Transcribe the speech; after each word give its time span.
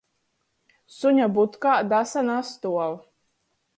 Suņa 0.95 1.27
budkā 1.37 1.75
dasa 1.93 2.25
nastuov! 2.31 2.99